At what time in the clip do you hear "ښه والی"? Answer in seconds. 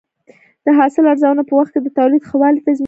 2.29-2.59